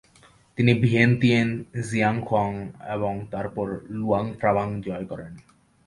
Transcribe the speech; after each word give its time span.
তিনি 0.57 0.71
Vientiane, 0.75 1.49
Xieng 1.87 2.15
Khouang 2.21 2.51
এবং 2.95 3.13
তারপর 3.31 3.67
লুয়াং 3.91 4.25
ফ্রাবাং 4.39 4.67
জয় 4.81 5.05
করেন। 5.05 5.31